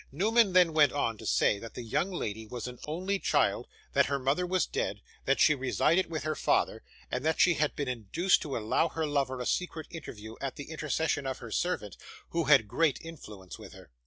[0.11, 4.07] Newman then went on to say, that the young lady was an only child, that
[4.07, 6.81] her mother was dead, that she resided with her father,
[7.11, 10.71] and that she had been induced to allow her lover a secret interview, at the
[10.71, 11.97] intercession of her servant,
[12.29, 13.91] who had great influence with her.